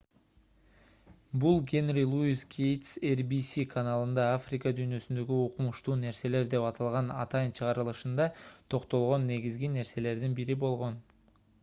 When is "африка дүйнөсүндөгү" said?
4.39-5.37